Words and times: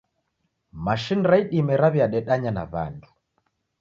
Mashini 0.87 1.27
ra 1.31 1.35
idime 1.43 1.73
riaw'iadedanya 1.81 2.51
na 2.57 2.63
w'andu 2.71 3.07